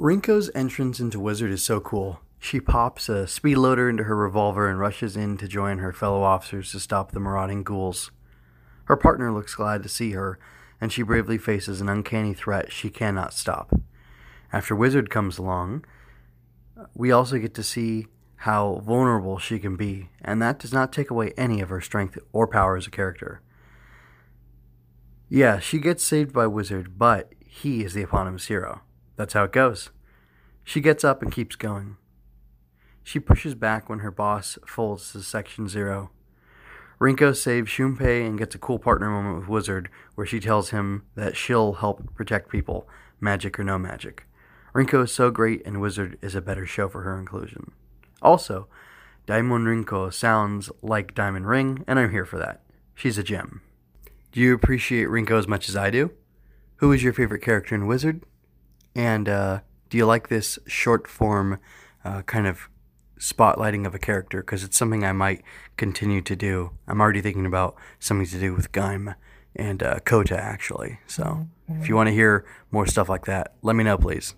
[0.00, 2.20] Rinko's entrance into Wizard is so cool.
[2.38, 6.22] She pops a speed loader into her revolver and rushes in to join her fellow
[6.22, 8.10] officers to stop the marauding ghouls.
[8.84, 10.38] Her partner looks glad to see her,
[10.80, 13.74] and she bravely faces an uncanny threat she cannot stop.
[14.54, 15.84] After Wizard comes along,
[16.94, 18.06] we also get to see
[18.36, 22.16] how vulnerable she can be, and that does not take away any of her strength
[22.32, 23.42] or power as a character.
[25.28, 28.80] Yeah, she gets saved by Wizard, but he is the eponymous hero.
[29.20, 29.90] That's how it goes.
[30.64, 31.98] She gets up and keeps going.
[33.02, 36.10] She pushes back when her boss folds to Section Zero.
[36.98, 41.04] Rinko saves Shunpei and gets a cool partner moment with Wizard where she tells him
[41.16, 42.88] that she'll help protect people,
[43.20, 44.24] magic or no magic.
[44.74, 47.72] Rinko is so great and Wizard is a better show for her inclusion.
[48.22, 48.68] Also,
[49.26, 52.62] Daimon Rinko sounds like Diamond Ring, and I'm here for that.
[52.94, 53.60] She's a gem.
[54.32, 56.10] Do you appreciate Rinko as much as I do?
[56.76, 58.24] Who is your favorite character in Wizard?
[58.94, 61.58] And uh, do you like this short form
[62.04, 62.68] uh, kind of
[63.18, 64.40] spotlighting of a character?
[64.40, 65.42] Because it's something I might
[65.76, 66.72] continue to do.
[66.88, 69.14] I'm already thinking about something to do with Gaim
[69.56, 70.98] and uh, Kota, actually.
[71.06, 74.34] So if you want to hear more stuff like that, let me know, please.